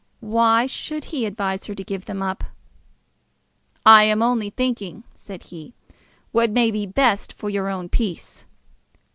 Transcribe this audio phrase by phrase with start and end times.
[0.25, 2.43] Why should he advise her to give them up?
[3.85, 5.75] "I am only thinking," said he,
[6.31, 8.43] "what may be the best for your own peace."